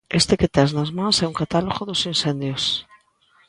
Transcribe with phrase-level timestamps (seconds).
[0.19, 2.63] Este que tes nas mans é un catálogo dos incendios.